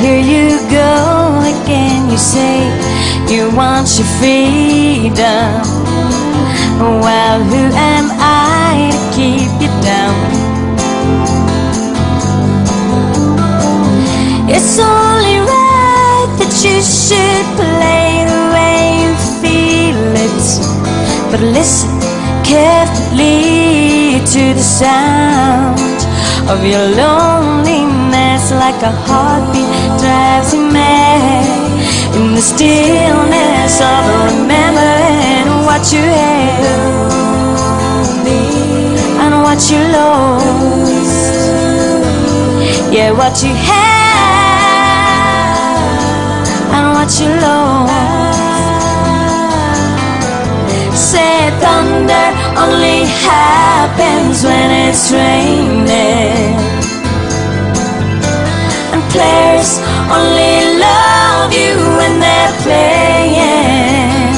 [0.00, 2.10] here you go again.
[2.10, 2.68] You say
[3.28, 5.62] you want your freedom.
[6.78, 10.14] Well, who am I to keep you down?
[14.48, 20.46] It's only right that you should play the way you feel it.
[21.30, 21.90] But listen
[22.44, 25.95] carefully to the sound
[26.48, 29.66] of your loneliness, like a heartbeat
[30.00, 31.44] drives you mad.
[32.14, 36.64] In the stillness of remembering what you had
[39.22, 41.34] and what you lost.
[42.92, 44.06] Yeah, what you had
[46.72, 47.85] and what you lost.
[51.62, 52.26] Thunder
[52.62, 56.56] only happens when it's raining.
[58.92, 59.70] And players
[60.16, 60.54] only
[60.86, 64.34] love you when they're playing.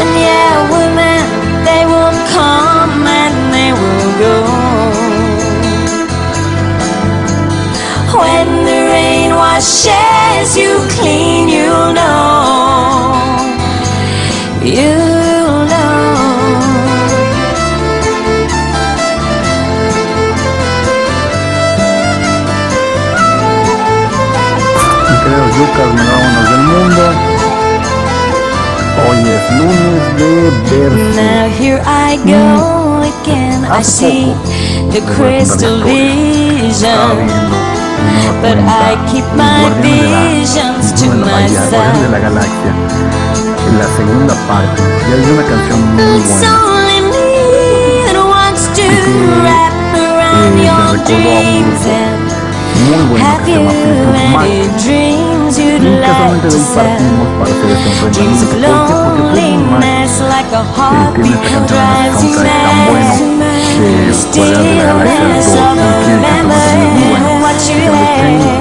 [0.00, 1.22] And yeah, women,
[1.68, 4.36] they will come and they will go.
[8.20, 11.19] When the rain washes you clean,
[25.60, 27.04] Yucas, melómanos del mundo.
[29.04, 30.30] Hoy es lunes de
[30.70, 31.20] verso.
[31.20, 33.66] Now here I go again.
[33.66, 34.32] I see
[34.90, 37.28] the crystal vision.
[38.40, 42.10] But I keep my visions to de myself.
[42.10, 42.72] la Galaxia.
[43.68, 44.80] En la segunda parte.
[45.10, 46.70] Ya hay una canción muy buena.
[46.90, 47.12] me
[48.74, 48.88] que,
[49.44, 52.30] wrap around eh, your me recordó a un dreams grupo and
[52.88, 55.29] Muy Fleetwood Mac.
[55.60, 56.98] you'd like to sell.
[58.12, 62.90] Dreams of loneliness like a heartbeat drives you mad.
[64.14, 65.76] Stillness of
[67.42, 68.60] what you had.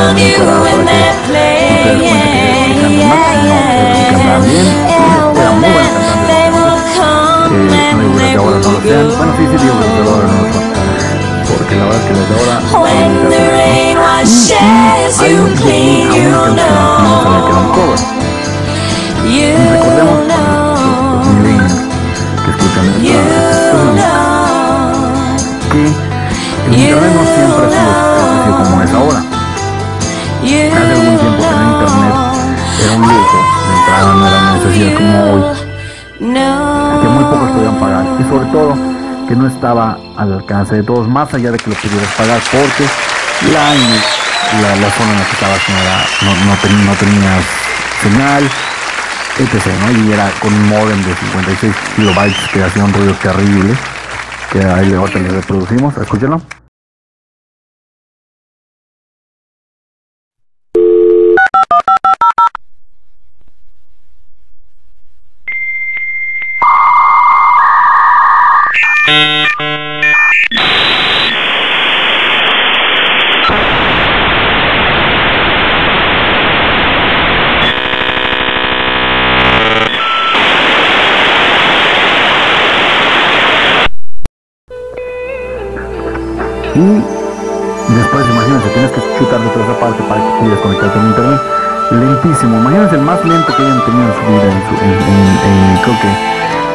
[0.01, 1.93] Con you no,
[3.69, 5.69] pero si cantaban bien, Yeah, eran muy
[7.51, 10.05] Eh, no digo they de ahora no lo sean, bueno sí, sí digo que las
[10.05, 10.65] de ahora no lo son,
[11.47, 15.43] porque la verdad que las de ahora When son the muy rain washes hay you
[15.43, 17.00] un, clean, hay you
[34.95, 35.43] como hoy,
[37.01, 38.05] que muy pocos podían pagar.
[38.19, 38.73] Y sobre todo
[39.27, 42.85] que no estaba al alcance de todos, más allá de que lo pudieras pagar, porque
[43.51, 43.69] la,
[44.61, 47.45] la, la zona en la que estabas no, era, no, no, ten- no tenías
[48.03, 48.43] señal,
[49.39, 49.67] etc.
[49.85, 49.91] ¿no?
[50.05, 53.73] Y era con un modem de 56 kilobytes que hacía un ruido terrible,
[54.51, 56.41] que ahí ahorita le reproducimos, escúchenlo.
[86.73, 91.03] Y después, imagínense, tienes que chutar de toda esa parte para que pudieras conectarte a
[91.03, 91.41] internet.
[91.91, 92.57] Lentísimo.
[92.57, 96.30] Imagínense el más lento que hayan tenido en su vida, en, su, en, en- en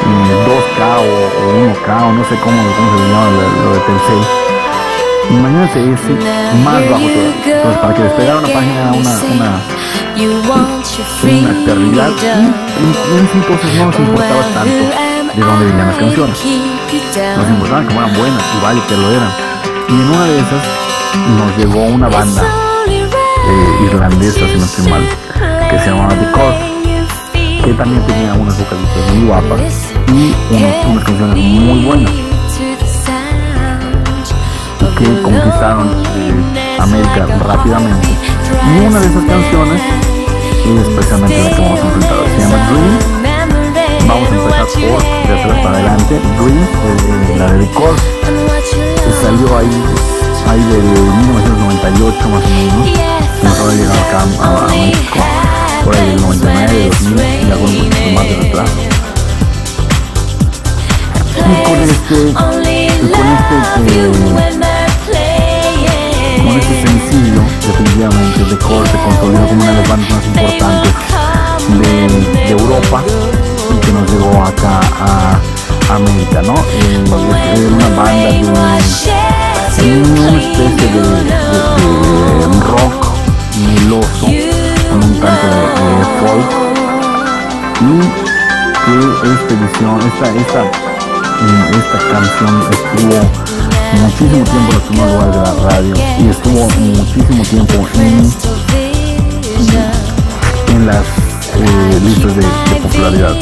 [0.07, 4.47] 2K o, o 1K o no sé cómo, cómo se llama lo, lo de Telcel.
[5.31, 6.13] Imagínense ese
[6.65, 7.35] más bajo todavía.
[7.45, 9.61] Entonces, para que despegara una página una, una,
[11.23, 12.11] una eternidad.
[12.11, 14.71] Y en, ese entonces no nos importaba tanto
[15.35, 16.39] de dónde venían las canciones.
[17.37, 19.31] Nos importaba que fueran buenas y vaya que lo eran.
[19.89, 20.63] Y en una de esas
[21.39, 22.43] nos llegó una banda
[23.49, 25.09] eh, irlandesa, si no estoy mal,
[25.71, 26.77] que se llamaba The
[27.65, 32.13] que también tenía unas vocalistas muy guapas y unos- unas canciones muy buenas.
[34.99, 38.09] que conquistaron eh, América rápidamente.
[38.09, 42.17] Y una de esas canciones es precisamente la que vamos a enfrentar.
[42.35, 42.99] Se llama Dream.
[44.09, 46.15] Vamos a empezar por de atrás para adelante.
[46.39, 47.71] Dream, eh, la de The
[49.05, 49.83] que salió ahí,
[50.49, 52.89] ahí de 1998 más o menos.
[53.43, 55.19] Nos habrá llegado acá a, a México
[55.85, 58.73] por ahí del 99, 2000 y algo un poquito más de retraso.
[61.37, 63.07] Y con este, con este,
[63.87, 64.11] eh,
[66.43, 70.93] con este sencillo, definitivamente, de Core se consolidó como una de las bandas más importantes
[71.69, 71.91] de,
[72.45, 73.03] de Europa
[73.71, 75.41] y que nos llegó acá a
[75.95, 76.55] América, ¿no?
[76.55, 77.05] Eh,
[77.55, 78.13] es una banda
[79.77, 81.35] de una especie de, de,
[82.39, 83.01] de rock
[83.65, 84.27] meloso
[84.91, 86.51] con un canto de, folk.
[87.81, 87.83] Y
[88.85, 88.95] que
[89.33, 90.61] esta edición, esta, esta
[91.37, 93.19] esta canción estuvo
[93.93, 98.33] muchísimo tiempo en los primeros lugares de la radio y estuvo muchísimo tiempo en,
[100.75, 101.05] en las
[101.55, 103.35] eh, listas de, de popularidad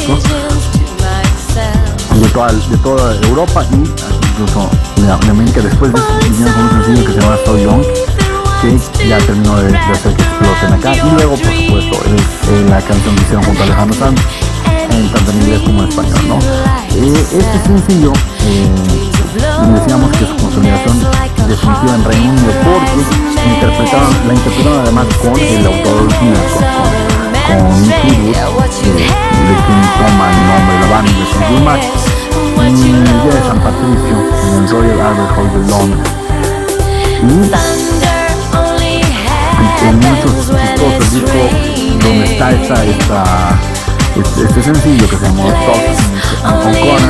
[2.19, 5.61] de, toda, de toda Europa y incluso de, América.
[5.61, 7.83] Después de con un sencillo que se llama So Young
[8.61, 10.95] que ya terminó de, hacer que exploten acá.
[10.95, 11.97] Y luego por supuesto
[12.69, 14.21] la canción que hicieron junto a Alejandro Sanz
[14.87, 16.39] tanto en inglés como en español, ¿no?
[16.39, 18.13] Eh, este sencillo,
[18.45, 18.69] eh,
[19.73, 20.99] decíamos que su consolidación
[21.47, 23.01] definitiva en Reino Unido porque
[23.49, 26.63] interpretaron, la interpretaron además con el autor original, con,
[27.57, 29.03] con Nick de,
[29.65, 31.81] quien toma el nombre la banda de Fleetwood Mac,
[32.65, 34.15] y el día de San Patricio,
[34.47, 36.09] en el Royal Albert Hall de Londres.
[39.81, 41.41] Y en muchos chistosos disco
[42.01, 43.59] donde está esta, esta
[44.15, 45.83] este, este, sencillo que se llamó Talk
[46.41, 47.01] con Connor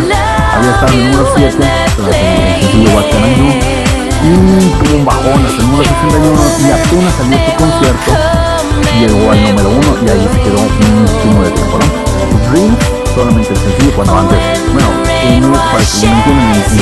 [0.55, 2.15] había estado en el número 7 tras el
[2.61, 2.89] sencillo
[4.23, 4.33] y
[4.83, 8.11] tuvo un bajón hasta el número 61 y apenas salió su concierto
[8.99, 10.69] llegó al número 1 y ahí se quedó un
[11.21, 11.85] chingo de tiempo ¿no?
[12.51, 12.75] Dream
[13.13, 14.39] solamente el sencillo cuando antes
[14.73, 14.89] bueno
[15.71, 16.75] para que lo entiendan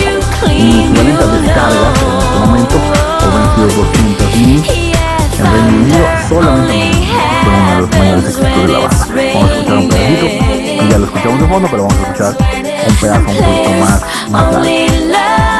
[0.57, 2.75] mi equivalente a descargas en este momento
[3.19, 4.59] habrían sido 200 mil
[5.39, 8.57] en Reino Unido solamente Vamos a escuchar
[9.77, 10.35] un pedacito,
[10.83, 12.35] y ya lo escuchamos de fondo, pero vamos a escuchar
[12.87, 15.52] un pedazo un poquito más, más largo.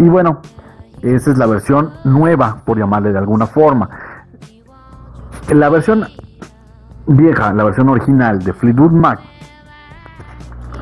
[0.00, 0.40] Y bueno,
[1.02, 3.90] esa es la versión nueva, por llamarle de alguna forma.
[5.52, 6.06] La versión
[7.06, 9.20] vieja, la versión original de Fleetwood Mac,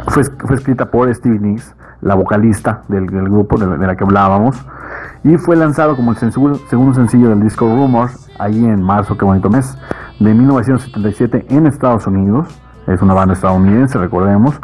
[0.07, 0.23] fue,
[0.55, 4.65] escrita por Stevie Nicks, la vocalista del, grupo de, la que hablábamos,
[5.25, 9.51] y fue lanzado como el segundo sencillo del disco Rumors, ahí en marzo, qué bonito
[9.51, 9.77] mes,
[10.21, 12.47] de 1977 en Estados Unidos.
[12.87, 14.61] Es una banda estadounidense, recordemos.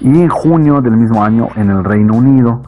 [0.00, 2.62] Y en junio del mismo año en el Reino Unido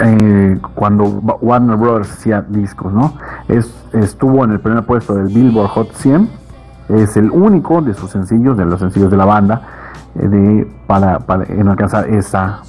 [0.00, 1.04] eh, cuando
[1.40, 3.14] Warner Brothers hacía discos, ¿no?
[3.48, 6.28] Es, estuvo en el primer puesto del Billboard Hot 100,
[6.88, 9.62] es el único de sus sencillos, de los sencillos de la banda,
[10.16, 11.18] eh, de, para,
[11.48, 12.62] en alcanzar esa,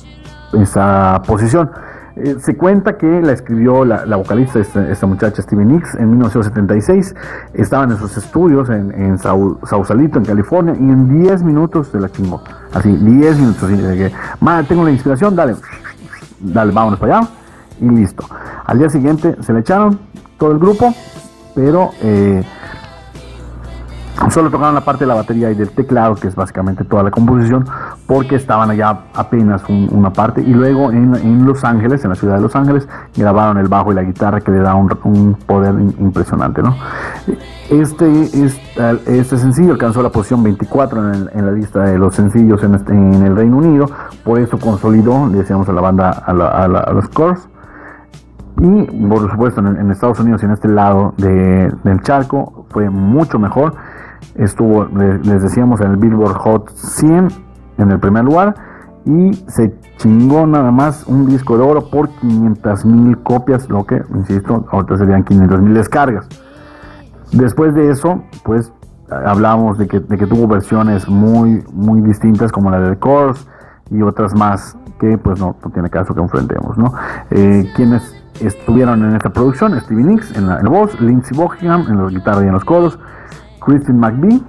[0.53, 1.72] esa posición.
[2.18, 7.15] Eh, se cuenta que la escribió la, vocalista, esta, muchacha Steven Nicks, en 1976.
[7.53, 12.10] Estaban en sus estudios en, en Sausalito, en California, y en 10 minutos se la
[12.10, 12.44] chingó.
[12.74, 13.63] Así, 10 minutos.
[13.63, 15.56] Así, tengo la inspiración, dale
[16.41, 17.27] dale, vámonos para allá
[17.79, 18.25] y listo.
[18.65, 20.00] Al día siguiente se le echaron
[20.38, 20.93] todo el grupo,
[21.55, 22.43] pero eh,
[24.30, 27.12] solo tocaron la parte de la batería y del teclado, que es básicamente toda la
[27.12, 27.65] composición,
[28.08, 30.41] porque estaban allá apenas una parte.
[30.41, 33.96] Y luego en, Los Ángeles, en la ciudad de Los Ángeles, grabaron el bajo y
[33.96, 36.62] la guitarra, que le da un, poder impresionante.
[36.62, 36.75] ¿no?
[37.70, 38.30] Este,
[39.08, 43.36] este, sencillo alcanzó la posición 24 en, la lista de los sencillos este, en, el
[43.36, 43.89] Reino Unido,
[44.24, 47.48] por eso consolidó, le decíamos a la banda, a, los cores.
[48.60, 53.75] Y por supuesto en, Estados Unidos y en este lado del charco fue mucho mejor.
[54.36, 57.27] Estuvo, les decíamos, en el Billboard Hot 100
[57.77, 58.55] en el primer lugar
[59.05, 64.01] y se chingó nada más un disco de oro por 500 mil copias, lo que,
[64.13, 66.27] insisto, ahorita serían 500 mil descargas.
[67.31, 68.72] Después de eso, pues
[69.10, 73.46] hablábamos de que, de que, tuvo versiones muy, muy distintas como la de The Course
[73.89, 76.93] y otras más que pues no, tiene caso que enfrentemos, ¿no?
[77.31, 82.10] Eh, quienes estuvieron en esta producción, Stevie Nicks en la, voz, Lindsey Buckingham en la
[82.10, 82.98] guitarra y en los coros,
[83.60, 84.41] Christine McBee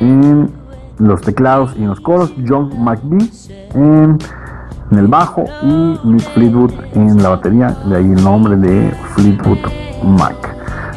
[0.00, 0.50] en
[0.98, 3.30] los teclados y en los coros, John McBee
[3.74, 4.18] en,
[4.90, 9.58] el bajo y Nick Fleetwood en la batería, de ahí el nombre de Fleetwood
[10.04, 10.36] Mac.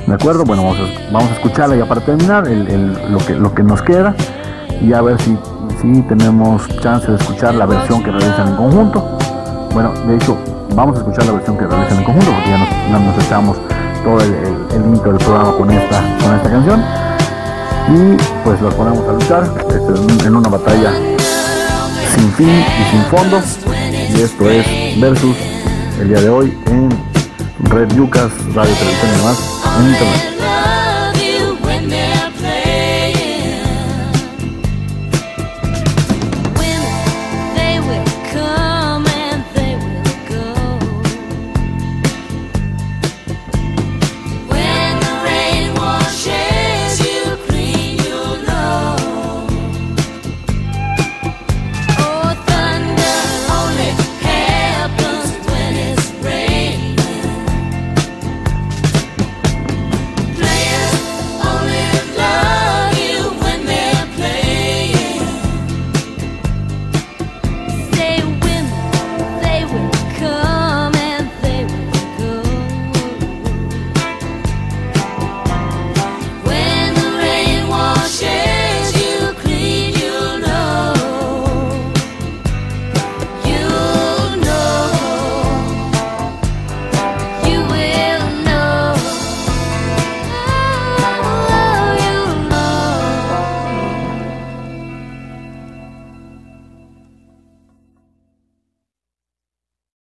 [0.05, 0.43] ¿De acuerdo?
[0.43, 0.63] Bueno,
[1.11, 4.13] vamos a, escucharla ya para terminar lo, que, lo que nos queda
[4.81, 5.37] y a ver si,
[5.81, 9.17] si tenemos chance de escuchar la versión que realizan en conjunto.
[9.73, 10.37] Bueno, de hecho,
[10.75, 13.57] vamos a escuchar la versión que realizan en conjunto porque ya nos, echamos
[14.03, 14.33] todo el,
[14.75, 16.83] el, del programa con esta, con esta canción.
[17.87, 20.91] Y pues los ponemos a luchar este, en una batalla
[22.13, 23.41] sin fin y sin fondo.
[24.15, 25.37] Y esto es versus
[25.99, 26.89] el día de hoy en
[27.69, 30.34] Red Yucas Radio Televisión y demás en internet